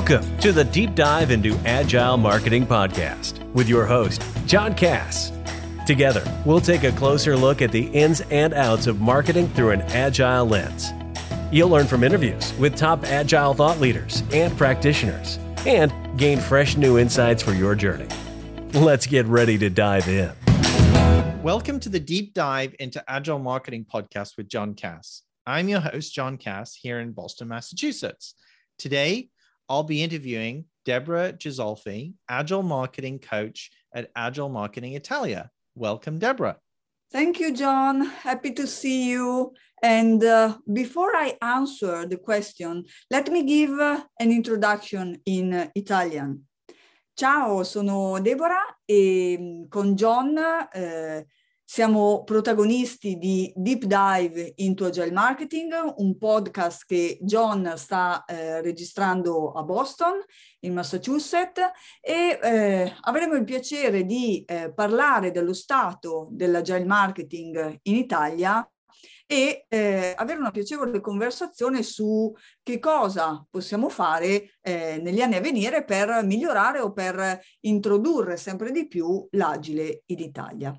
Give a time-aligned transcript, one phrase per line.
[0.00, 5.30] Welcome to the Deep Dive into Agile Marketing Podcast with your host, John Cass.
[5.86, 9.82] Together, we'll take a closer look at the ins and outs of marketing through an
[9.82, 10.88] agile lens.
[11.52, 16.98] You'll learn from interviews with top agile thought leaders and practitioners and gain fresh new
[16.98, 18.08] insights for your journey.
[18.72, 20.32] Let's get ready to dive in.
[21.42, 25.24] Welcome to the Deep Dive into Agile Marketing Podcast with John Cass.
[25.46, 28.34] I'm your host, John Cass, here in Boston, Massachusetts.
[28.78, 29.28] Today,
[29.70, 35.48] I'll be interviewing Deborah Gisolfi, Agile Marketing Coach at Agile Marketing Italia.
[35.76, 36.56] Welcome, Deborah.
[37.12, 38.04] Thank you, John.
[38.04, 39.54] Happy to see you.
[39.80, 45.66] And uh, before I answer the question, let me give uh, an introduction in uh,
[45.76, 46.46] Italian.
[47.16, 50.36] Ciao, sono Deborah e mm, con John
[50.72, 51.26] eh,
[51.72, 59.52] Siamo protagonisti di Deep Dive into Agile Marketing, un podcast che John sta eh, registrando
[59.52, 60.14] a Boston,
[60.64, 61.60] in Massachusetts,
[62.00, 68.68] e eh, avremo il piacere di eh, parlare dello stato dell'Agile Marketing in Italia
[69.24, 72.34] e eh, avere una piacevole conversazione su
[72.64, 78.72] che cosa possiamo fare eh, negli anni a venire per migliorare o per introdurre sempre
[78.72, 80.76] di più l'agile in Italia.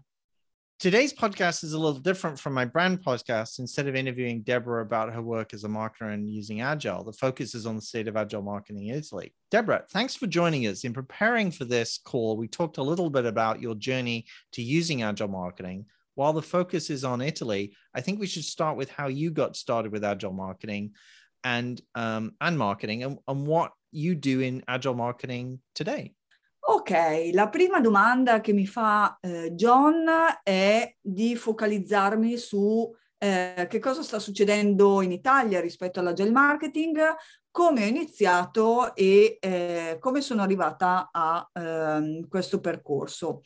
[0.82, 3.60] Today's podcast is a little different from my brand podcast.
[3.60, 7.54] Instead of interviewing Deborah about her work as a marketer and using Agile, the focus
[7.54, 9.32] is on the state of Agile marketing in Italy.
[9.52, 10.84] Deborah, thanks for joining us.
[10.84, 15.04] In preparing for this call, we talked a little bit about your journey to using
[15.04, 15.86] Agile marketing.
[16.16, 19.56] While the focus is on Italy, I think we should start with how you got
[19.56, 20.94] started with Agile marketing
[21.44, 26.16] and um, and marketing and, and what you do in Agile marketing today.
[26.74, 30.06] Ok, la prima domanda che mi fa eh, John
[30.42, 36.98] è di focalizzarmi su eh, che cosa sta succedendo in Italia rispetto all'agile marketing,
[37.52, 43.42] come ho iniziato e eh, come sono arrivata a ehm, questo percorso.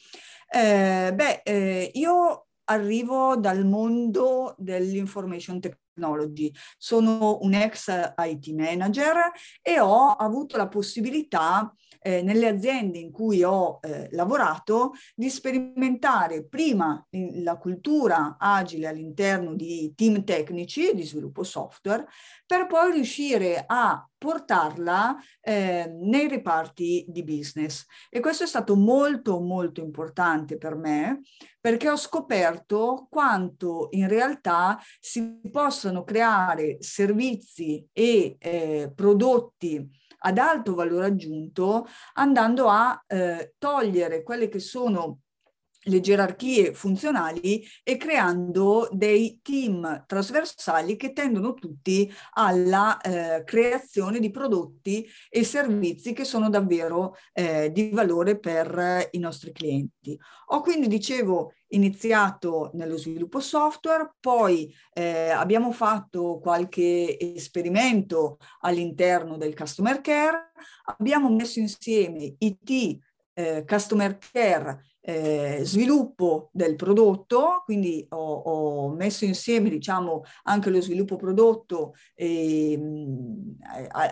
[0.47, 9.31] Eh, beh, eh, io arrivo dal mondo dell'information technology, sono un ex IT manager
[9.63, 11.73] e ho avuto la possibilità
[12.05, 19.55] eh, nelle aziende in cui ho eh, lavorato di sperimentare prima la cultura agile all'interno
[19.55, 22.05] di team tecnici di sviluppo software
[22.45, 27.85] per poi riuscire a portarla eh, nei reparti di business.
[28.09, 31.21] E questo è stato molto molto importante per me
[31.59, 40.73] perché ho scoperto quanto in realtà si possono creare servizi e eh, prodotti ad alto
[40.73, 45.21] valore aggiunto andando a eh, togliere quelle che sono
[45.85, 54.31] le gerarchie funzionali e creando dei team trasversali che tendono tutti alla eh, creazione di
[54.31, 60.17] prodotti e servizi che sono davvero eh, di valore per i nostri clienti.
[60.47, 69.55] Ho quindi, dicevo, iniziato nello sviluppo software, poi eh, abbiamo fatto qualche esperimento all'interno del
[69.55, 70.51] customer care,
[70.85, 72.99] abbiamo messo insieme IT,
[73.33, 80.81] eh, customer care eh, sviluppo del prodotto, quindi ho, ho, messo insieme diciamo anche lo
[80.81, 82.79] sviluppo prodotto eh,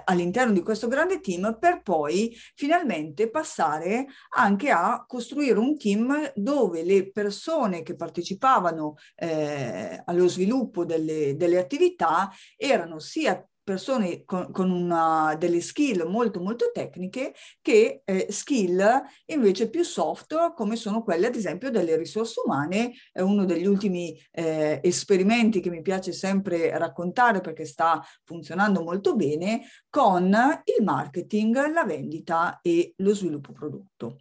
[0.06, 4.06] all'interno di questo grande team per poi finalmente passare
[4.36, 11.58] anche a costruire un team dove le persone che partecipavano eh, allo sviluppo delle, delle
[11.58, 19.01] attività erano sia persone con, con una, delle skill molto molto tecniche che eh, skill
[19.28, 24.19] invece più soft come sono quelle ad esempio delle risorse umane è uno degli ultimi
[24.31, 31.72] eh, esperimenti che mi piace sempre raccontare perché sta funzionando molto bene con il marketing
[31.72, 34.18] la vendita e lo sviluppo prodotto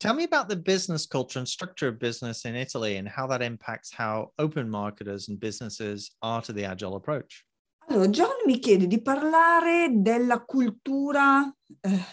[0.00, 3.40] Tell me about the business culture and structure of business in Italy and how that
[3.40, 7.42] impacts how open marketers and businesses are to the agile approach.
[7.88, 11.54] Allora, John mi chiede di parlare della cultura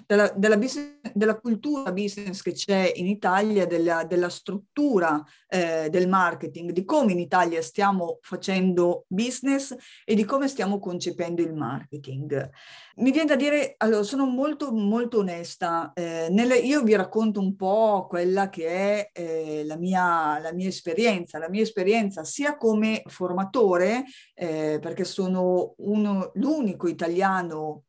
[0.05, 6.07] della, della, business, della, cultura business che c'è in Italia, della, della struttura eh, del
[6.07, 9.75] marketing, di come in Italia stiamo facendo business
[10.05, 12.49] e di come stiamo concependo il marketing.
[12.97, 15.91] Mi viene da dire, allora, sono molto, molto onesta.
[15.93, 20.67] Eh, nelle, io vi racconto un po' quella che è eh, la mia, la, mia,
[20.67, 24.03] esperienza, la mia esperienza sia come formatore,
[24.33, 27.83] eh, perché sono uno, l'unico italiano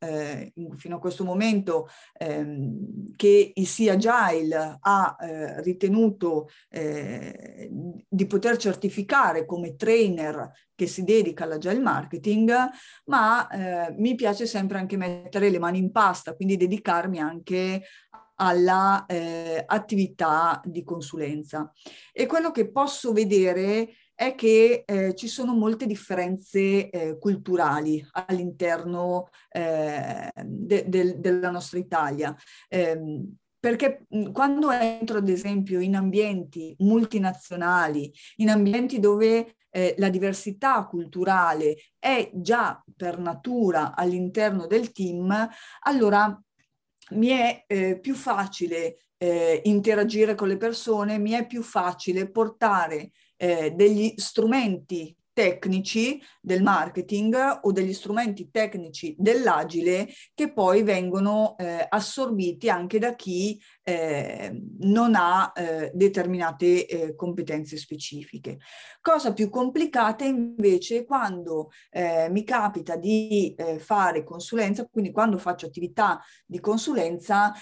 [0.76, 1.88] fino a questo momento strumento
[2.18, 7.70] ehm, che il Sea Agile ha eh, ritenuto eh,
[8.08, 12.52] di poter certificare come trainer che si dedica all'agile marketing,
[13.06, 17.82] ma eh, mi piace sempre anche mettere le mani in pasta, quindi dedicarmi anche
[18.36, 21.70] alla eh, attività di consulenza.
[22.12, 23.90] E quello che posso vedere
[24.26, 31.78] è che eh, ci sono molte differenze eh, culturali all'interno eh, de- de- della nostra
[31.78, 32.34] Italia.
[32.68, 40.84] Ehm, perché quando entro ad esempio in ambienti multinazionali, in ambienti dove eh, la diversità
[40.86, 45.48] culturale è già per natura all'interno del team,
[45.82, 46.40] allora
[47.10, 53.12] mi è eh, più facile eh, interagire con le persone, mi è più facile portare
[53.42, 61.86] eh, degli strumenti tecnici del marketing o degli strumenti tecnici dell'agile che poi vengono eh,
[61.88, 68.58] assorbiti anche da chi eh, non ha eh, determinate eh, competenze specifiche.
[69.00, 75.66] Cosa più complicata invece quando eh, mi capita di eh, fare consulenza, quindi quando faccio
[75.66, 77.52] attività di consulenza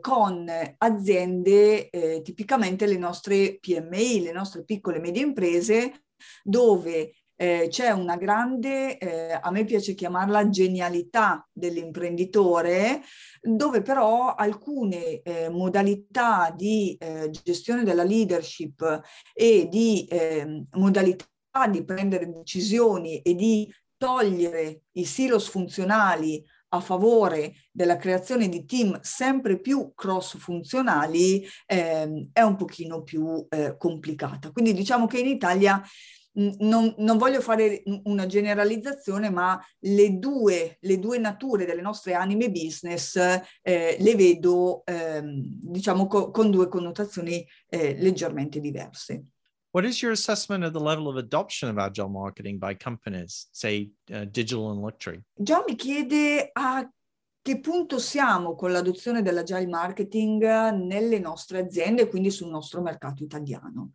[0.00, 1.88] con aziende
[2.22, 6.05] tipicamente le nostre PMI, le nostre piccole e medie imprese
[6.42, 13.02] dove eh, c'è una grande, eh, a me piace chiamarla genialità dell'imprenditore,
[13.40, 19.02] dove però alcune eh, modalità di eh, gestione della leadership
[19.34, 21.26] e di ehm, modalità
[21.70, 28.98] di prendere decisioni e di togliere i silos funzionali a favore della creazione di team
[29.02, 34.50] sempre più cross funzionali eh, è un pochino più eh, complicata.
[34.50, 35.82] Quindi diciamo che in Italia
[36.58, 42.50] non, non, voglio fare una generalizzazione, ma le due, le due nature delle nostre anime
[42.50, 43.16] business
[43.62, 49.24] eh, le vedo, ehm, diciamo, co- con due connotazioni eh, leggermente diverse.
[49.76, 53.90] What is your assessment of the level of adoption of agile marketing by companies, say
[54.10, 55.22] uh, digital and luxury?
[55.34, 56.90] John mi chiede a
[57.42, 63.90] che punto siamo con l'adozione dell'agile marketing nelle nostre aziende, quindi sul nostro mercato italiano.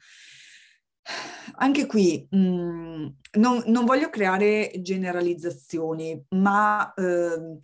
[1.55, 3.07] Anche qui mh, mm,
[3.39, 7.57] non, non, voglio creare generalizzazioni, ma eh,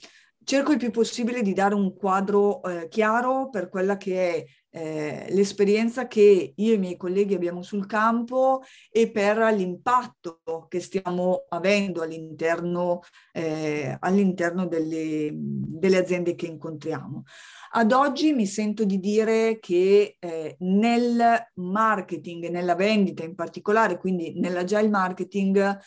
[0.44, 4.46] cerco il più possibile di dare un quadro eh, chiaro per quella che è
[4.78, 10.80] eh, l'esperienza che io e i miei colleghi abbiamo sul campo e per l'impatto che
[10.80, 13.02] stiamo avendo all'interno,
[13.34, 17.24] eh, all'interno delle, delle, aziende che incontriamo.
[17.72, 24.40] Ad oggi mi sento di dire che eh, nel marketing, nella vendita in particolare, quindi
[24.40, 25.80] nell'agile marketing,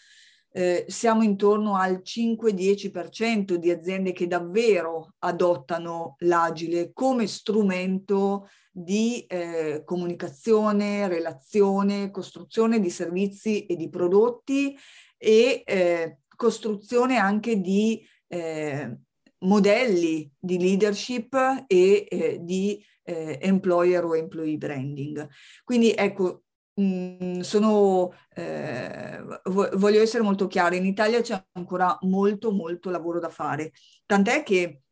[0.53, 8.49] eh, siamo intorno al 5-10% di aziende che davvero adottano l'agile come strumento
[8.83, 14.77] di eh, comunicazione, relazione, costruzione di servizi e di prodotti
[15.19, 18.97] e eh, costruzione anche di eh,
[19.41, 25.29] modelli di leadership e eh, di eh, employer o employee branding.
[25.65, 26.45] Quindi ecco,
[26.75, 33.29] mh, sono, eh, voglio essere molto chiara, in Italia c'è ancora molto molto lavoro da
[33.29, 33.73] fare,
[34.07, 34.83] tant'è che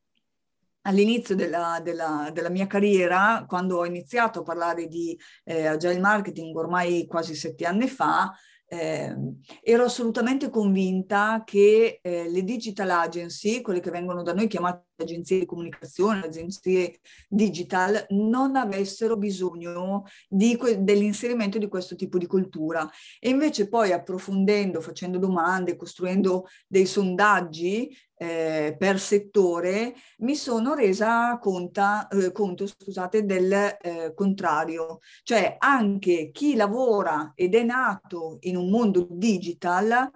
[0.89, 6.57] all'inizio della, della, della, mia carriera, quando ho iniziato a parlare di eh, agile marketing
[6.57, 8.33] ormai quasi sette anni fa,
[8.67, 9.15] eh,
[9.63, 15.39] ero assolutamente convinta che eh, le digital agency, quelle che vengono da noi chiamate agenzie
[15.39, 22.89] di comunicazione, agenzie digital, non avessero bisogno que- dell'inserimento di questo tipo di cultura.
[23.21, 31.39] E invece poi approfondendo, facendo domande, costruendo dei sondaggi, eh, per settore, mi sono resa
[31.39, 34.99] conta, eh, conto scusate, del eh, contrario.
[35.23, 40.11] Cioè anche chi lavora ed è nato in un mondo digital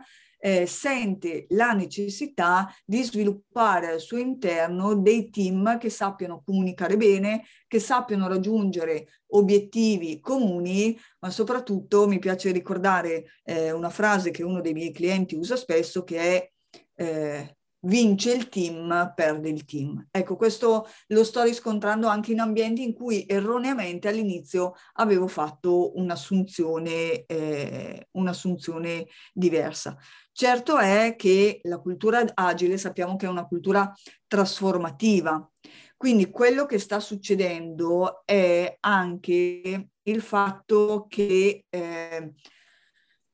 [0.44, 7.44] eh, sente la necessità di sviluppare al suo interno dei team che sappiano comunicare bene,
[7.68, 14.60] che sappiano raggiungere obiettivi comuni, ma soprattutto mi piace ricordare eh, una frase che uno
[14.60, 16.50] dei miei clienti usa spesso che è
[16.96, 20.06] eh, vince il team, perde il team.
[20.10, 27.24] Ecco, questo lo sto riscontrando anche in ambienti in cui erroneamente all'inizio avevo fatto un'assunzione,
[27.26, 29.96] eh, un'assunzione diversa.
[30.32, 33.92] Certo è che la cultura agile sappiamo che è una cultura
[34.26, 35.50] trasformativa,
[35.96, 42.32] quindi quello che sta succedendo è anche il fatto che eh,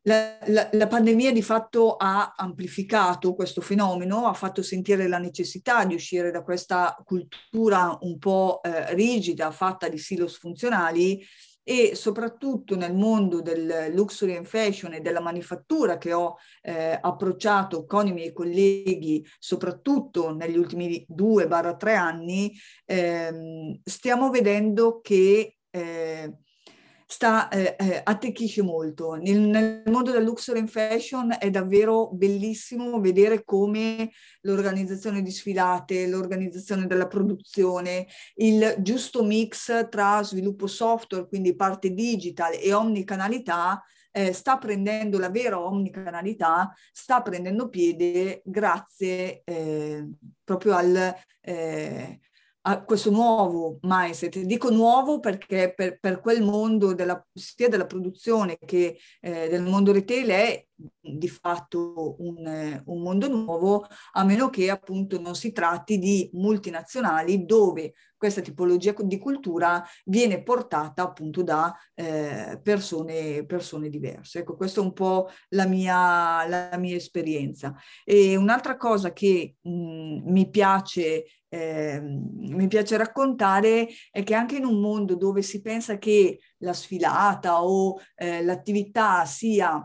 [0.09, 5.85] La, la, la, pandemia di fatto ha amplificato questo fenomeno, ha fatto sentire la necessità
[5.85, 11.23] di uscire da questa cultura un po' eh, rigida, fatta di silos funzionali
[11.63, 17.85] e soprattutto nel mondo del luxury and fashion e della manifattura che ho eh, approcciato
[17.85, 22.51] con i miei colleghi, soprattutto negli ultimi due barra tre anni,
[22.87, 26.39] ehm, stiamo vedendo che eh,
[27.11, 29.15] sta, eh, eh, attecchisce molto.
[29.15, 34.11] Nel, nel, mondo del luxury and fashion è davvero bellissimo vedere come
[34.43, 42.53] l'organizzazione di sfilate, l'organizzazione della produzione, il giusto mix tra sviluppo software, quindi parte digital
[42.61, 50.07] e omnicanalità, eh, sta prendendo la vera omnicanalità, sta prendendo piede grazie eh,
[50.45, 52.21] proprio al eh,
[52.69, 54.41] a questo nuovo mindset.
[54.41, 59.91] Dico nuovo perché per, per quel mondo della, sia della produzione che eh, del mondo
[59.93, 60.67] retail è
[61.01, 67.45] di fatto un, un, mondo nuovo, a meno che appunto non si tratti di multinazionali
[67.45, 74.41] dove questa tipologia di cultura viene portata appunto da eh, persone, persone, diverse.
[74.41, 77.75] Ecco, questa è un po' la mia, la mia esperienza.
[78.05, 84.67] E un'altra cosa che mh, mi piace eh, mi piace raccontare è che anche in
[84.67, 89.83] un mondo dove si pensa che la sfilata o eh, l'attività sia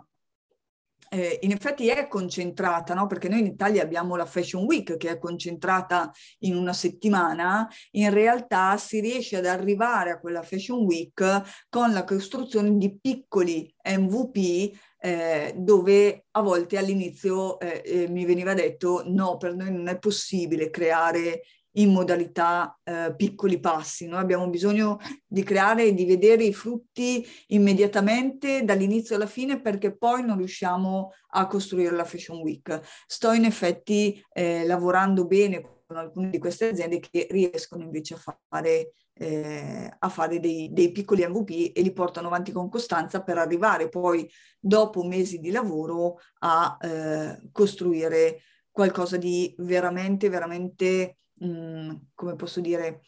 [1.14, 3.06] eh, in effetti è concentrata, no?
[3.06, 8.12] perché noi in Italia abbiamo la Fashion Week che è concentrata in una settimana, in
[8.12, 14.76] realtà si riesce ad arrivare a quella Fashion Week con la costruzione di piccoli MVP
[14.98, 20.00] eh, dove a volte all'inizio eh, eh, mi veniva detto no, per noi non è
[20.00, 21.44] possibile creare
[21.74, 24.08] in modalità eh, piccoli passi.
[24.08, 29.96] Noi abbiamo bisogno di creare e di vedere i frutti immediatamente dall'inizio alla fine perché
[29.96, 32.80] poi non riusciamo a costruire la Fashion Week.
[33.08, 38.38] Sto in effetti eh, lavorando bene con alcune di queste aziende che riescono invece a
[38.48, 43.38] fare, eh, a fare dei, dei, piccoli MVP e li portano avanti con costanza per
[43.38, 52.36] arrivare poi dopo mesi di lavoro a eh, costruire qualcosa di veramente, veramente mh, come
[52.36, 53.02] posso dire,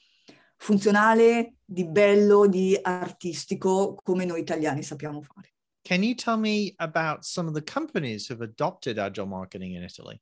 [0.58, 5.54] funzionale, di bello, di artistico, come noi italiani sappiamo fare.
[5.82, 9.84] Can you tell me about some of the companies who have adopted agile marketing in
[9.84, 10.20] Italy?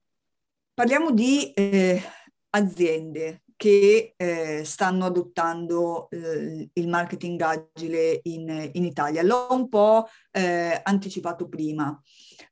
[0.74, 2.02] Parliamo di eh,
[2.50, 9.24] aziende che eh, stanno adottando eh, il marketing agile in, in, Italia.
[9.24, 11.98] L'ho un po' eh, anticipato prima.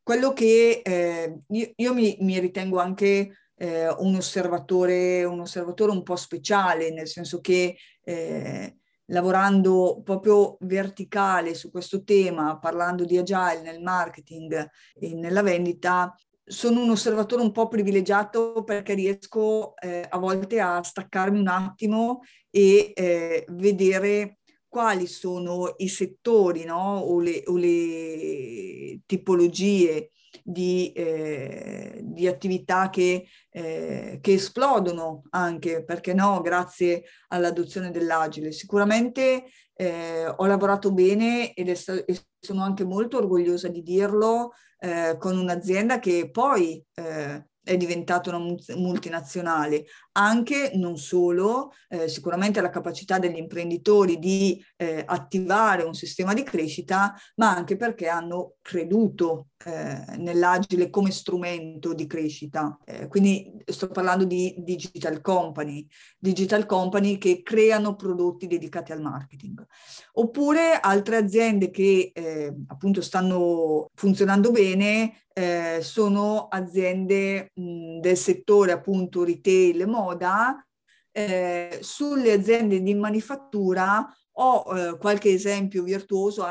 [0.01, 6.01] Quello che eh, io, io mi, mi, ritengo anche eh, un, osservatore, un osservatore un
[6.01, 13.61] po' speciale, nel senso che eh, lavorando proprio verticale su questo tema, parlando di agile
[13.61, 20.17] nel marketing e nella vendita, sono un osservatore un po' privilegiato perché riesco eh, a
[20.17, 26.97] volte a staccarmi un attimo e eh, vedere quali sono i settori no?
[26.97, 30.09] o, le, o le tipologie
[30.43, 38.51] di, eh, di attività che, eh, che, esplodono anche, perché no, grazie all'adozione dell'agile.
[38.51, 45.15] Sicuramente eh, ho lavorato bene ed è, e sono anche molto orgogliosa di dirlo eh,
[45.19, 52.69] con un'azienda che poi eh, è diventata una multinazionale, anche non solo, eh, sicuramente la
[52.69, 59.47] capacità degli imprenditori di eh, attivare un sistema di crescita, ma anche perché hanno creduto
[59.65, 62.77] eh, nell'agile come strumento di crescita.
[62.85, 65.87] Eh, quindi sto parlando di digital company,
[66.17, 69.65] digital company che creano prodotti dedicati al marketing.
[70.13, 78.71] Oppure altre aziende che eh, appunto stanno funzionando bene eh, sono aziende mh, del settore
[78.71, 80.65] appunto retail moda.
[81.13, 86.45] Eh, sulle aziende di manifattura ho eh, qualche esempio virtuoso,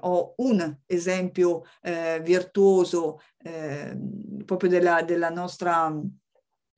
[0.00, 3.96] ho un esempio eh, virtuoso eh,
[4.44, 5.92] proprio della, della nostra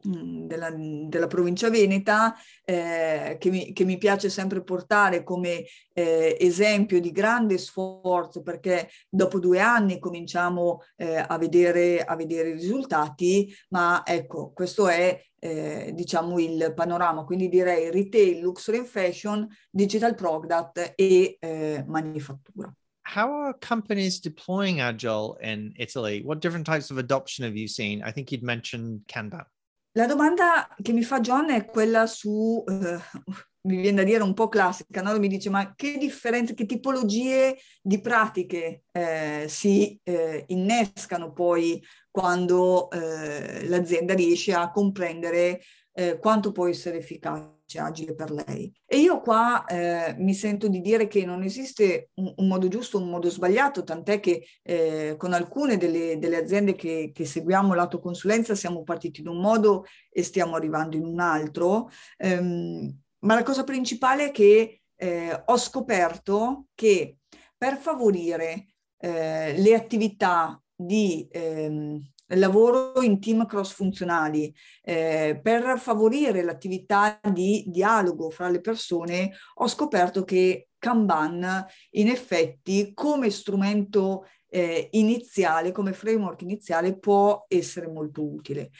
[0.03, 7.01] della, della, provincia veneta eh, che, mi, che, mi, piace sempre portare come eh, esempio
[7.01, 13.55] di grande sforzo perché dopo due anni cominciamo eh, a, vedere, a vedere i risultati
[13.71, 20.15] ma ecco questo è eh, diciamo il panorama, quindi direi retail, luxury and fashion, digital
[20.15, 22.71] product e eh, manifattura.
[23.03, 26.23] how are companies deploying agile in Italy?
[26.23, 28.03] What different types of adoption have you seen?
[28.05, 29.47] I think you'd mentioned Kanban.
[29.93, 32.99] La domanda che mi fa John è quella su uh,
[33.63, 35.19] mi viene da dire un po' classica, no?
[35.19, 42.91] mi dice ma che differenze, che tipologie di pratiche eh, si eh, innescano poi quando
[42.91, 45.61] eh, l'azienda riesce a comprendere
[45.93, 48.73] eh, quanto può essere efficace agile per lei.
[48.85, 52.99] E io qua eh, mi sento di dire che non esiste un, un modo giusto,
[52.99, 58.01] un modo sbagliato, tant'è che eh, con alcune delle, delle aziende che, che, seguiamo lato
[58.01, 61.91] consulenza siamo partiti in un modo e stiamo arrivando in un altro.
[62.19, 67.19] Um, ma la cosa principale è che eh, ho scoperto che
[67.57, 68.67] per favorire
[68.99, 72.01] eh, le attività di ehm,
[72.39, 79.67] lavoro in team cross funzionali, eh, per favorire l'attività di dialogo fra le persone, ho
[79.67, 88.25] scoperto che Kanban in effetti come strumento eh, iniziale, come framework iniziale può essere molto
[88.25, 88.71] utile.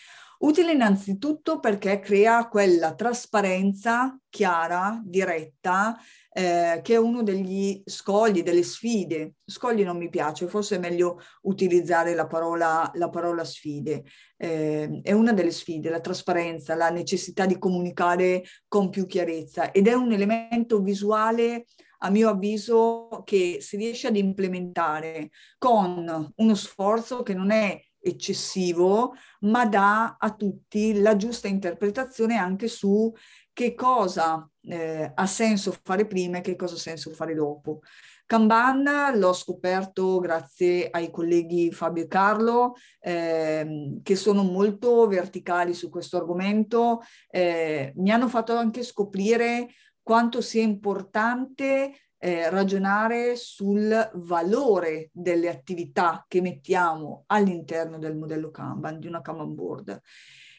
[0.41, 5.97] Utile innanzitutto perché crea quella trasparenza chiara, diretta,
[6.33, 9.35] eh, che è uno degli scogli, delle sfide.
[9.45, 14.05] Scogli non mi piace, forse è meglio utilizzare la parola, la parola sfide.
[14.37, 19.89] Eh, è una delle sfide, la trasparenza, la necessità di comunicare con più chiarezza ed
[19.89, 21.65] è un elemento visuale
[22.03, 29.15] a mio avviso che si riesce ad implementare con uno sforzo che non è eccessivo,
[29.41, 33.13] ma dà a tutti la giusta interpretazione anche su
[33.53, 37.81] che cosa eh, ha senso fare prima e che cosa ha senso fare dopo.
[38.27, 45.91] Kanban l'ho scoperto grazie ai colleghi Fabio e Carlo, eh, che sono molto verticali su
[45.91, 47.01] questo argomento.
[47.29, 49.67] Eh, mi hanno fatto anche scoprire
[50.01, 59.01] quanto sia importante eh, ragionare sul valore delle attività che mettiamo all'interno del modello Kanban,
[59.01, 60.01] di una Kanban board.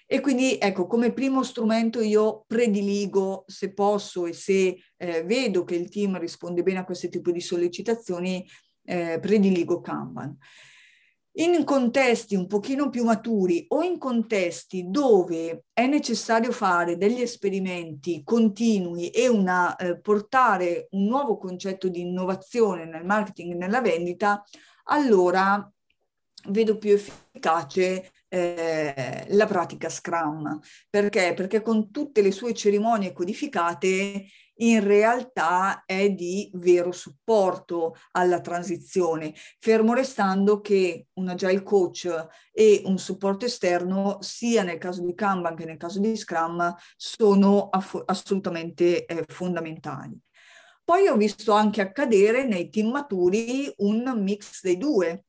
[0.07, 5.75] E quindi ecco, come primo strumento io prediligo, se posso e se eh, vedo che
[5.75, 8.45] il team risponde bene a questo tipo di sollecitazioni,
[8.83, 10.35] eh, prediligo Kanban.
[11.35, 18.21] In contesti un pochino più maturi o in contesti dove è necessario fare degli esperimenti
[18.23, 24.43] continui e una, eh, portare un nuovo concetto di innovazione nel marketing e nella vendita,
[24.85, 25.71] allora
[26.49, 30.59] vedo più efficace eh, la pratica Scrum.
[30.89, 31.33] Perché?
[31.33, 34.25] Perché con tutte le sue cerimonie codificate
[34.61, 42.81] in realtà è di vero supporto alla transizione, fermo restando che un agile coach e
[42.85, 48.03] un supporto esterno, sia nel caso di Kanban che nel caso di Scrum, sono aff-
[48.05, 50.17] assolutamente eh, fondamentali.
[50.83, 55.25] Poi ho visto anche accadere nei team maturi un mix dei due,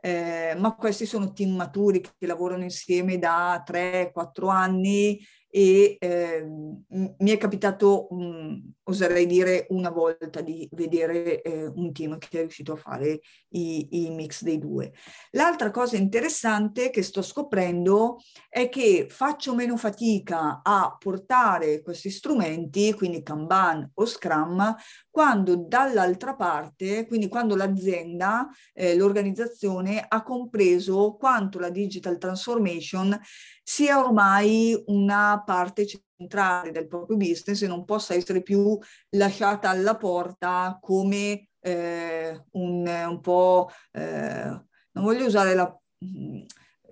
[0.00, 5.18] eh, ma questi sono team maturi che lavorano insieme da 3-4 anni
[5.56, 12.18] e eh, mi è capitato, mh, oserei dire, una volta di vedere eh, un team
[12.18, 13.20] che è riuscito a fare
[13.52, 14.92] i, i, mix dei due.
[15.30, 18.18] L'altra cosa interessante che sto scoprendo
[18.50, 24.76] è che faccio meno fatica a portare questi strumenti, quindi Kanban o Scrum,
[25.08, 33.18] quando dall'altra parte, quindi quando l'azienda, eh, l'organizzazione ha compreso quanto la digital transformation
[33.68, 38.78] sia ormai una parte centrale del proprio business e non possa essere più
[39.16, 45.80] lasciata alla porta come eh, un, un, po', eh, non voglio usare la...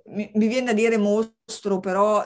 [0.06, 2.24] Mi, viene da dire mostro, però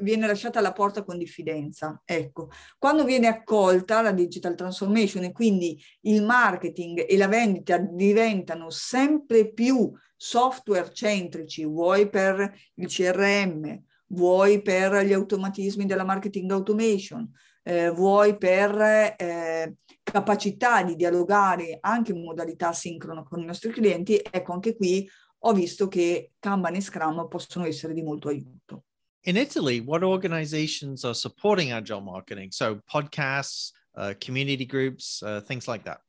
[0.00, 2.00] viene lasciata alla porta con diffidenza.
[2.04, 8.70] Ecco, quando viene accolta la digital transformation e quindi il marketing e la vendita diventano
[8.70, 17.30] sempre più software centrici, vuoi per il CRM, vuoi per gli automatismi della marketing automation,
[17.62, 24.20] eh, vuoi per eh, capacità di dialogare anche in modalità sincrona con i nostri clienti,
[24.30, 25.08] ecco anche qui
[25.40, 28.84] ho visto che Kanban e Scrum possono essere di molto aiuto.
[29.22, 32.50] In Italy, what organizations are supporting agile marketing?
[32.50, 36.00] So podcasts, uh, community groups, uh, things like that.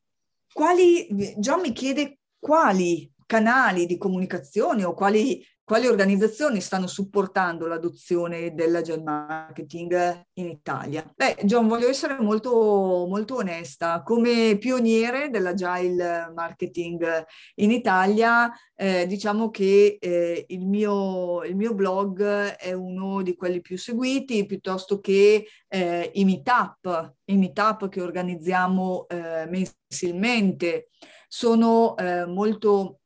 [0.54, 1.08] Quali,
[1.38, 9.04] John mi chiede quali canali di comunicazione o quali quali organizzazioni stanno supportando l'adozione dell'agile
[9.04, 11.06] marketing in Italia?
[11.16, 14.02] Beh, John, voglio essere molto, molto onesta.
[14.02, 17.24] Come pioniere dell'agile marketing
[17.58, 23.62] in Italia, eh, diciamo che eh, il, mio, il, mio, blog è uno di quelli
[23.62, 30.90] più seguiti, piuttosto che eh, i meetup, i meetup che organizziamo eh, mensilmente.
[31.28, 32.99] Sono eh, molto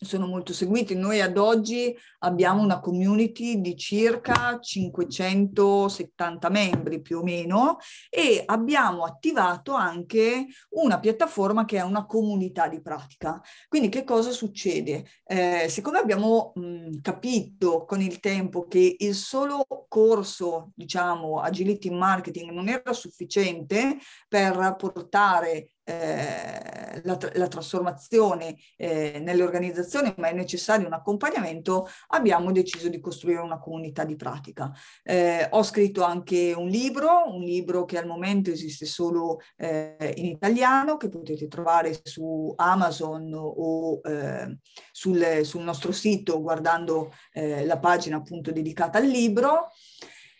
[0.00, 0.94] sono molto seguiti.
[0.94, 7.78] Noi ad oggi abbiamo una community di circa 570 membri più o meno
[8.08, 13.40] e abbiamo attivato anche una piattaforma che è una comunità di pratica.
[13.68, 15.06] Quindi che cosa succede?
[15.24, 22.50] Eh, siccome abbiamo mh, capito con il tempo che il solo corso, diciamo, agility marketing
[22.50, 30.84] non era sufficiente per portare eh, la, la, trasformazione eh, nelle organizzazioni, ma è necessario
[30.84, 34.72] un accompagnamento, abbiamo deciso di costruire una comunità di pratica.
[35.04, 40.26] Eh, ho scritto anche un libro, un libro che al momento esiste solo eh, in
[40.26, 44.58] italiano, che potete trovare su Amazon o eh,
[44.90, 49.70] sul, sul, nostro sito guardando eh, la pagina appunto dedicata al libro.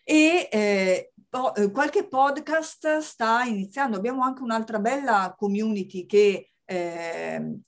[0.02, 7.58] E po- eh, qualche podcast sta iniziando, abbiamo anche un'altra bella community che eh,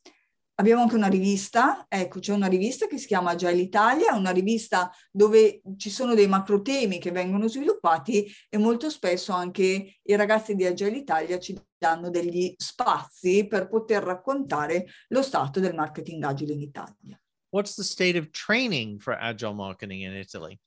[0.61, 4.91] abbiamo anche una rivista, ecco c'è una rivista che si chiama Agile Italia, una rivista
[5.11, 10.55] dove ci sono dei macro temi che vengono sviluppati e molto spesso anche i ragazzi
[10.55, 16.55] di Agile Italia ci danno degli spazi per poter raccontare lo stato del marketing agile
[16.55, 17.21] in Italia.
[17.51, 20.59] What's the state of training for agile marketing in Italy?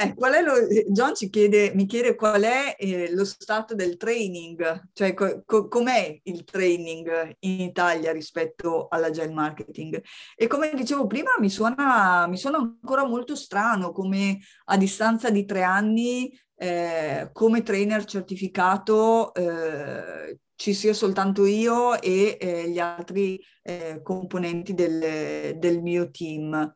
[0.00, 0.54] Eh, lo,
[0.88, 5.68] John ci chiede, mi chiede qual è eh, lo stato del training, cioè co, co,
[5.68, 10.02] com'è il training in Italia rispetto all'agile marketing.
[10.36, 15.44] E come dicevo prima, mi suona, mi suona ancora molto strano come a distanza di
[15.44, 23.40] tre anni eh, come trainer certificato eh, ci sia soltanto io e eh, gli altri
[23.62, 26.74] eh, componenti del, del mio team.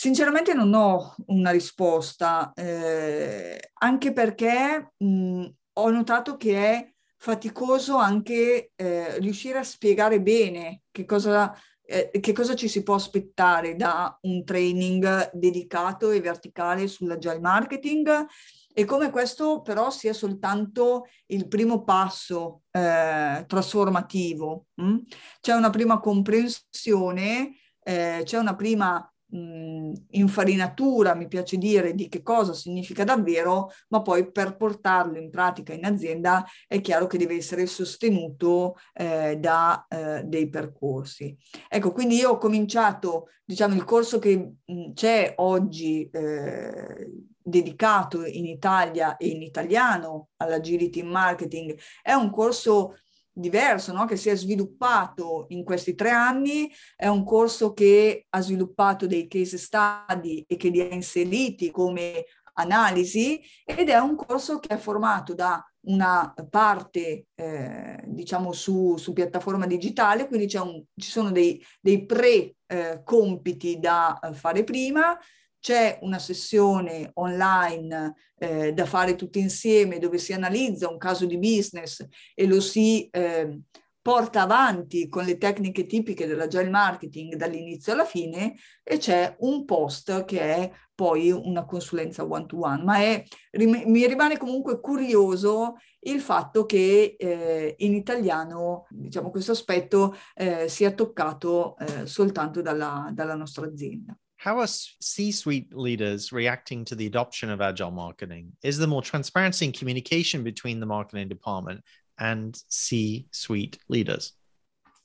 [0.00, 8.70] Sinceramente non ho una risposta, eh, anche perché mh, ho notato che è faticoso anche
[8.76, 14.16] eh, riuscire a spiegare bene che cosa, eh, che cosa ci si può aspettare da
[14.22, 18.24] un training dedicato e verticale sull'agile marketing
[18.72, 24.66] e come questo però sia soltanto il primo passo eh, trasformativo.
[24.74, 24.98] Mh?
[25.40, 32.22] C'è una prima comprensione, eh, c'è una prima mh, infarinatura, mi piace dire, di che
[32.22, 37.36] cosa significa davvero, ma poi per portarlo in pratica in azienda è chiaro che deve
[37.36, 41.36] essere sostenuto eh, da eh, dei percorsi.
[41.68, 47.10] Ecco, quindi io ho cominciato, diciamo, il corso che mh, c'è oggi eh,
[47.48, 52.98] dedicato in Italia e in italiano all'agility in marketing, è un corso
[53.38, 54.04] diverso, no?
[54.04, 59.28] che si è sviluppato in questi tre anni, è un corso che ha sviluppato dei
[59.28, 62.24] case study e che li ha inseriti come
[62.54, 69.12] analisi ed è un corso che è formato da una parte eh, diciamo su, su,
[69.12, 75.16] piattaforma digitale, quindi un, ci sono dei, dei pre-compiti eh, da fare prima,
[75.60, 81.38] c'è una sessione online eh, da fare tutti insieme dove si analizza un caso di
[81.38, 83.60] business e lo si eh,
[84.00, 90.24] porta avanti con le tecniche tipiche dell'agile marketing dall'inizio alla fine e c'è un post
[90.24, 96.20] che è poi una consulenza one to one, ma è, mi rimane comunque curioso il
[96.20, 103.34] fatto che eh, in italiano diciamo, questo aspetto eh, sia toccato eh, soltanto dalla, dalla
[103.34, 104.18] nostra azienda.
[104.38, 108.52] How are C-suite leaders reacting to the adoption of agile marketing?
[108.62, 111.82] Is there more transparency and communication between the marketing department
[112.18, 114.34] and C-suite leaders?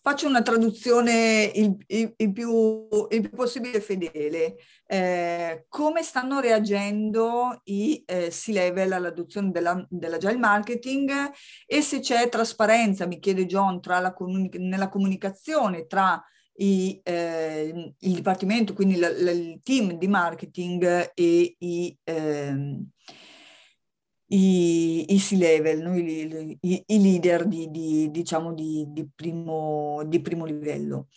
[0.05, 4.57] Faccio una traduzione il, il, il, più, il più, possibile fedele.
[4.85, 11.31] Eh, come stanno reagendo i eh, C-level all'adozione della, dell'agile marketing
[11.65, 16.21] e se c'è trasparenza, mi chiede John, la comuni- nella comunicazione tra
[16.55, 22.79] i, eh, il dipartimento, quindi la, la, il team di marketing e i, eh,
[24.27, 25.95] i, i C-level, no?
[25.97, 31.07] I, i, i, leader di, di, diciamo di, di, primo, di primo livello.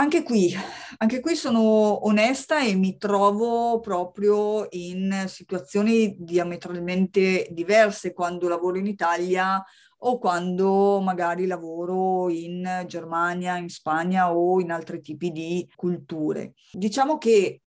[0.00, 0.54] Anche qui,
[0.98, 8.86] anche qui sono onesta e mi trovo proprio in situazioni diametralmente diverse quando lavoro in
[8.86, 9.60] Italia
[9.98, 16.54] o quando magari lavoro in Germania, in Spagna o in altri tipi di culture.
[16.72, 17.62] Diciamo che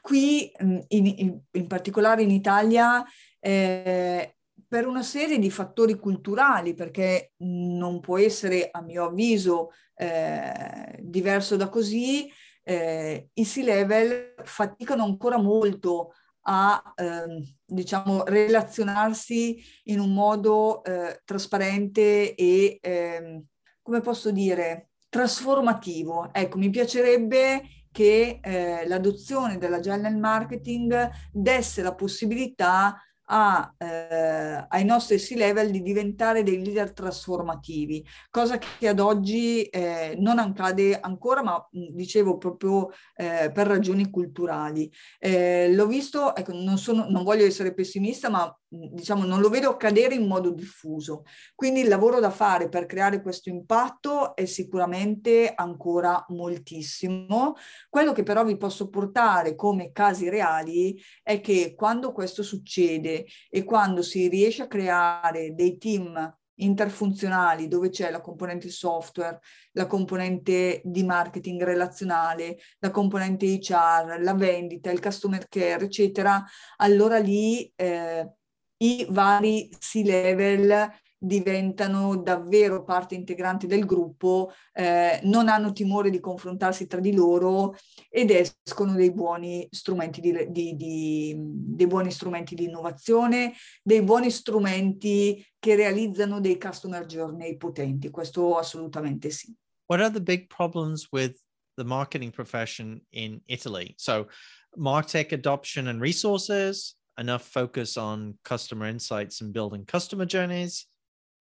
[0.00, 3.04] qui, in, in, in particolare in Italia,
[3.40, 4.36] eh,
[4.68, 11.56] per una serie di fattori culturali, perché non può essere, a mio avviso, eh, diverso
[11.56, 12.28] da così,
[12.62, 16.14] eh, i C-level faticano ancora molto
[16.46, 23.44] a ehm, diciamo relazionarsi in un modo eh, trasparente e ehm,
[23.82, 26.30] come posso dire trasformativo.
[26.32, 34.84] Ecco, mi piacerebbe che eh, l'adozione dell'agile nel marketing desse la possibilità a, eh, ai
[34.84, 41.42] nostri C-level di diventare dei leader trasformativi, cosa che ad oggi eh, non accade ancora,
[41.42, 44.90] ma dicevo proprio eh, per ragioni culturali.
[45.18, 48.54] Eh, l'ho visto, ecco, non, sono, non voglio essere pessimista, ma
[48.92, 51.24] diciamo, non lo vedo accadere in modo diffuso.
[51.54, 57.54] Quindi il lavoro da fare per creare questo impatto è sicuramente ancora moltissimo.
[57.88, 63.64] Quello che però vi posso portare come casi reali è che quando questo succede e
[63.64, 69.40] quando si riesce a creare dei team interfunzionali dove c'è la componente software,
[69.72, 76.44] la componente di marketing relazionale, la componente HR, la vendita, il customer care, eccetera,
[76.76, 78.30] allora lì eh,
[78.78, 80.92] i vari C-level
[81.24, 87.76] diventano davvero parte integrante del gruppo, eh, non hanno timore di confrontarsi tra di loro
[88.10, 94.30] ed escono dei buoni strumenti di, di, di, dei buoni strumenti di innovazione, dei buoni
[94.30, 98.10] strumenti che realizzano dei customer journey potenti.
[98.10, 99.54] Questo assolutamente sì.
[99.86, 101.38] What are the big problems with
[101.76, 103.94] the marketing profession in Italy?
[103.96, 104.28] So,
[104.76, 110.86] Martech adoption and resources, enough focus on customer insights and building customer journeys.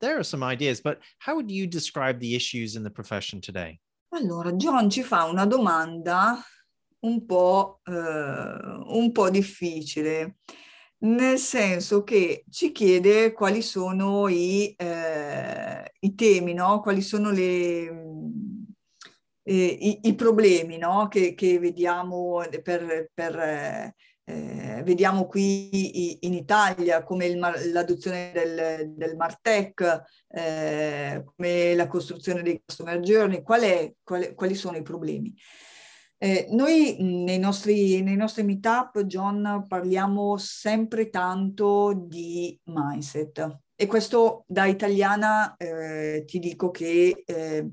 [0.02, 3.80] There are some ideas, but how would you describe the issues in the profession today?
[4.12, 6.44] Allora, John ci fa una domanda
[7.00, 10.38] un po', eh, un po' difficile,
[11.00, 16.80] nel senso che ci chiede quali sono i, eh, i temi, no?
[16.82, 17.88] quali sono le,
[19.44, 21.08] eh, i, i, problemi no?
[21.08, 23.94] che, che vediamo per, per
[24.26, 32.62] eh, vediamo qui in Italia come l'adozione del, del Martech, eh, come la costruzione dei
[32.66, 35.34] customer journey, qual è, qual, quali sono i problemi.
[36.18, 44.46] Eh, noi nei nostri, nei nostri meetup, John, parliamo sempre tanto di mindset e questo
[44.48, 47.70] da italiana eh, ti dico che eh,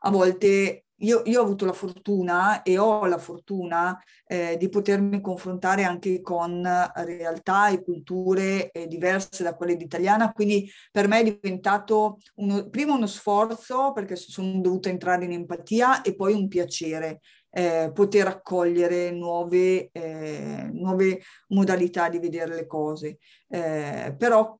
[0.00, 5.20] a volte io, io, ho avuto la fortuna e ho la fortuna eh, di potermi
[5.20, 6.62] confrontare anche con
[6.94, 12.94] realtà e culture eh, diverse da quelle d'italiana, quindi per me è diventato uno, prima
[12.94, 19.10] uno sforzo perché sono dovuta entrare in empatia e poi un piacere eh, poter accogliere
[19.10, 23.18] nuove, eh, nuove, modalità di vedere le cose.
[23.48, 24.56] Eh, però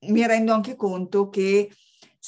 [0.00, 1.70] mi rendo anche conto che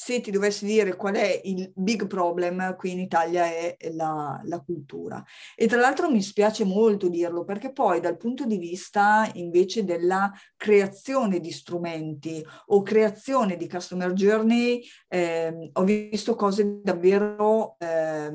[0.03, 4.59] se ti dovessi dire qual è il big problem qui in Italia è la, la,
[4.59, 5.23] cultura.
[5.55, 10.31] E tra l'altro mi spiace molto dirlo perché poi dal punto di vista invece della
[10.57, 18.31] creazione di strumenti o creazione di customer journey eh, ho visto cose davvero, eh,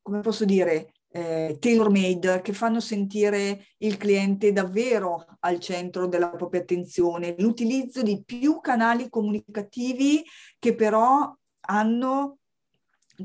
[0.00, 6.60] come posso dire, eh, tailor-made che fanno sentire il cliente davvero al centro della propria
[6.60, 10.22] attenzione, l'utilizzo di più canali comunicativi
[10.58, 12.38] che però hanno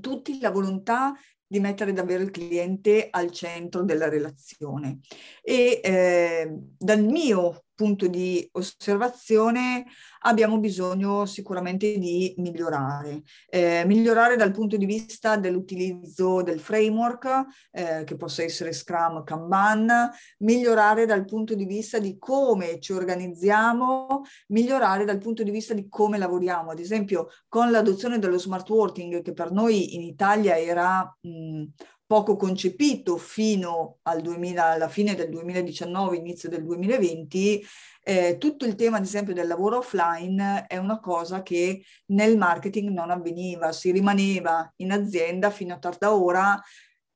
[0.02, 1.14] tutti la volontà
[1.48, 5.00] di mettere davvero il cliente al centro della relazione.
[5.42, 9.86] E eh, dal mio punto di osservazione
[10.22, 13.22] abbiamo bisogno sicuramente di migliorare.
[13.50, 20.10] Eh, migliorare dal punto di vista dell'utilizzo del framework, eh, che possa essere Scrum, Kanban,
[20.40, 25.88] migliorare dal punto di vista di come ci organizziamo, migliorare dal punto di vista di
[25.90, 26.72] come lavoriamo.
[26.72, 31.64] Ad esempio, con l'adozione dello smart working, che per noi in Italia era mh,
[32.06, 37.66] poco concepito fino al 2000, alla fine del 2019, inizio del 2020,
[38.04, 42.90] eh, tutto il tema ad esempio del lavoro offline è una cosa che nel marketing
[42.90, 46.62] non avveniva, si rimaneva in azienda fino a tarda ora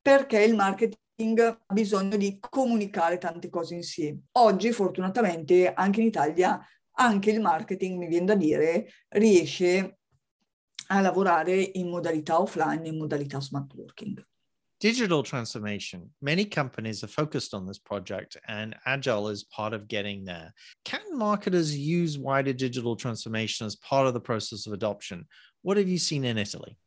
[0.01, 4.21] perché il marketing ha bisogno di comunicare tante cose insieme.
[4.33, 6.59] Oggi fortunatamente anche in Italia
[6.93, 9.99] anche il marketing, mi viene da dire, riesce
[10.87, 14.25] a lavorare in modalità offline, in modalità smart working.
[14.79, 16.09] Digital transformation.
[16.21, 20.53] Many companies are focused on this project, and Agile is part of getting there.
[20.85, 25.27] Can marketers use wider digital transformation as part of the process of adoption?
[25.61, 26.77] What have you seen in Italy?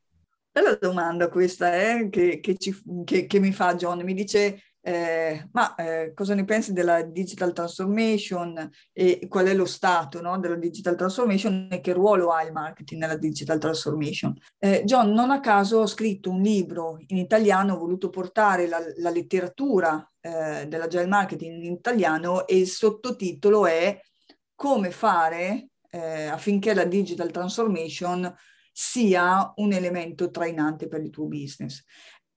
[0.54, 2.74] Bella domanda questa eh, che, che, ci,
[3.06, 4.02] che, che mi fa John.
[4.04, 9.64] Mi dice Eh, ma eh, cosa ne pensi della digital transformation e qual è lo
[9.64, 14.36] stato no, della digital transformation e che ruolo ha il marketing nella digital transformation?
[14.58, 18.80] Eh, John, non a caso ho scritto un libro in italiano, ho voluto portare la,
[18.96, 24.00] la letteratura eh, dell'agile marketing in italiano e il sottotitolo è
[24.54, 28.32] Come fare eh, affinché la digital transformation
[28.72, 31.84] sia un elemento trainante per il tuo business.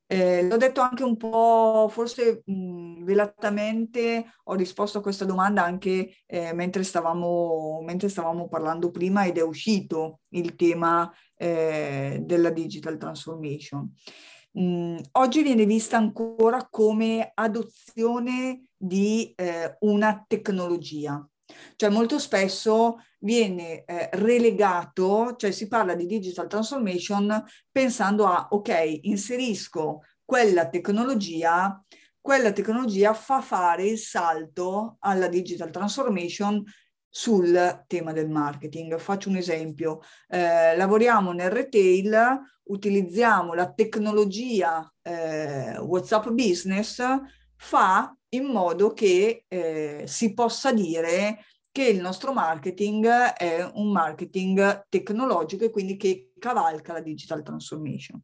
[0.07, 6.17] Eh, l'ho detto anche un po', forse mh, velatamente, ho risposto a questa domanda anche
[6.27, 12.97] eh, mentre, stavamo, mentre, stavamo, parlando prima ed è uscito il tema eh, della digital
[12.97, 13.91] transformation.
[14.51, 21.27] Mh, oggi viene vista ancora come adozione di eh, una tecnologia.
[21.75, 28.99] Cioè molto spesso viene eh, relegato, cioè si parla di digital transformation pensando a, ok,
[29.03, 31.83] inserisco quella tecnologia,
[32.19, 36.63] quella tecnologia fa fare il salto alla digital transformation
[37.07, 38.97] sul tema del marketing.
[38.97, 47.01] Faccio un esempio, eh, lavoriamo nel retail, utilizziamo la tecnologia eh, WhatsApp Business,
[47.55, 51.45] fa in modo che eh, si possa dire
[51.75, 58.21] che il nostro marketing è un marketing tecnologico e quindi che cavalca la digital transformation.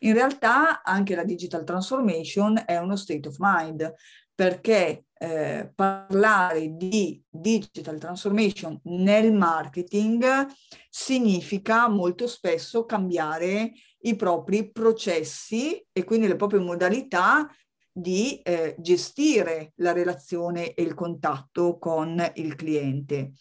[0.00, 3.92] In realtà anche la digital transformation è uno state of mind
[4.32, 10.46] perché eh, parlare di digital transformation nel marketing
[10.88, 17.48] significa molto spesso cambiare i propri processi e quindi le proprie modalità
[17.96, 23.34] di eh, gestire la relazione e il contatto con il cliente.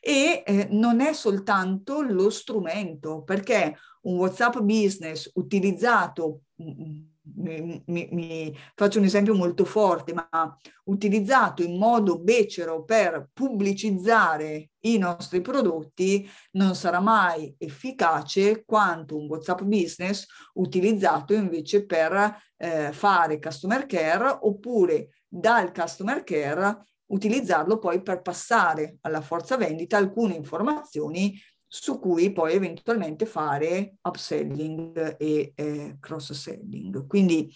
[0.00, 7.02] E eh, non è soltanto lo strumento, perché un WhatsApp business utilizzato mm, mm,
[7.36, 14.98] mi, mi, faccio un esempio molto forte, ma utilizzato in modo becero per pubblicizzare i
[14.98, 23.38] nostri prodotti non sarà mai efficace quanto un WhatsApp business utilizzato invece per eh, fare
[23.38, 31.38] customer care oppure dal customer care utilizzarlo poi per passare alla forza vendita alcune informazioni
[31.72, 37.06] su cui poi eventualmente fare upselling e eh, cross-selling.
[37.06, 37.48] Quindi,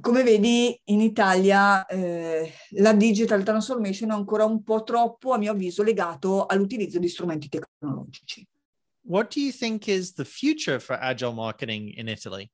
[0.00, 5.52] come vedi, in Italia eh, la digital transformation è ancora un po' troppo, a mio
[5.52, 8.46] avviso, legato all'utilizzo di strumenti tecnologici.
[9.02, 12.50] What do you think is the future for agile marketing in Italy?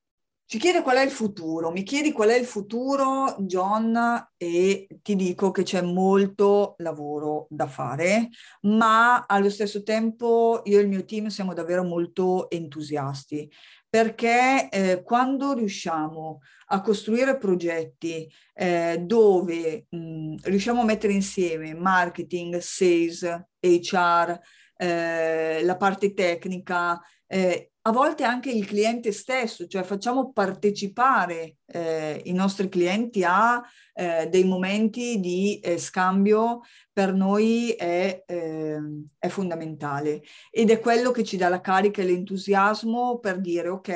[0.51, 3.95] Ci chiede qual è il futuro, mi chiedi qual è il futuro, John,
[4.35, 8.29] e ti dico che c'è molto lavoro da fare,
[8.61, 13.47] ma allo stesso tempo io e il mio team siamo davvero molto entusiasti
[13.87, 22.57] perché eh, quando riusciamo a costruire progetti eh, dove mh, riusciamo a mettere insieme marketing,
[22.57, 23.21] sales,
[23.59, 24.39] HR,
[24.81, 32.21] eh, la parte tecnica, eh, a volte anche il cliente stesso, cioè facciamo partecipare eh,
[32.25, 33.61] i nostri clienti a
[33.99, 36.61] eh, dei momenti di eh, scambio
[36.99, 38.79] per noi è, eh,
[39.17, 40.21] è, fondamentale.
[40.49, 43.89] Ed è quello che ci dà la carica e l'entusiasmo per dire ok,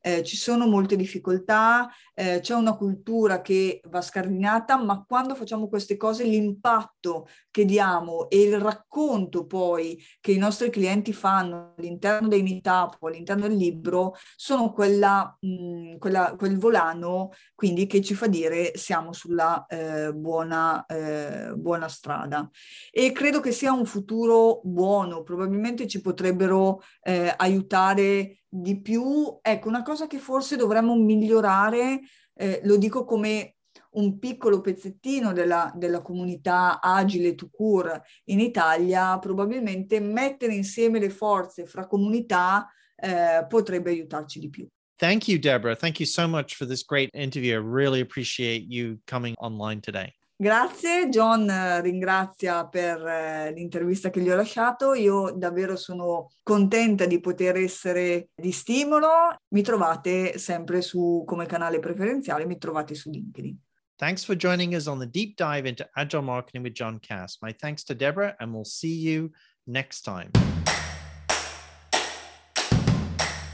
[0.00, 5.68] eh, ci sono molte difficoltà, eh, c'è una cultura che va scardinata, ma quando facciamo
[5.68, 12.28] queste cose l'impatto che diamo e il racconto poi che i nostri clienti fanno all'interno
[12.28, 18.26] dei meetup all'interno del libro sono quella, mh, quella, quel volano quindi che ci fa
[18.26, 19.35] dire siamo sulla
[19.68, 22.48] eh, buona, eh, buona strada strada
[22.90, 29.38] e credo che sia un futuro buono, probabilmente ci potrebbero eh, aiutare di più.
[29.42, 32.00] Ecco, una cosa che forse dovremmo migliorare,
[32.34, 33.56] eh, lo dico come
[33.96, 41.10] un piccolo pezzettino della, della comunità agile to cure in Italia, probabilmente mettere insieme le
[41.10, 44.68] forze fra comunità eh, potrebbe aiutarci di più.
[44.98, 45.76] Thank you, Deborah.
[45.76, 47.54] Thank you so much for this great interview.
[47.54, 50.14] I really appreciate you coming online today.
[50.38, 54.92] Grazie, John ringrazia per eh, l'intervista che gli ho lasciato.
[54.92, 59.34] Io davvero sono contenta di poter essere di stimolo.
[59.48, 63.56] Mi trovate sempre su come canale preferenziale, mi trovate su LinkedIn.
[63.96, 67.38] Thanks for joining us on the deep dive into agile marketing with John Cass.
[67.40, 69.30] My thanks to Deborah, and we'll see you
[69.66, 70.30] next time.